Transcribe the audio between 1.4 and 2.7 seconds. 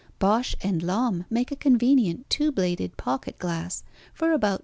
a convenient two